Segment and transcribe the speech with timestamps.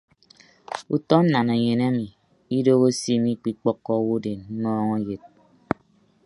[0.95, 2.07] Utọ nnananyen emi
[2.57, 5.21] idoho se mmikpikpọọkọ owodeen mmọọñ eyod.